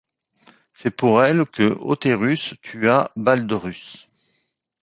[0.73, 4.09] C'est pour elle que Hötherus tua Balderus.